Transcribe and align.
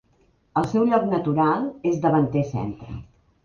El 0.61 0.65
seu 0.71 0.87
lloc 0.93 1.05
natural 1.11 1.69
és 1.93 2.03
davanter 2.09 2.47
centre. 2.51 3.01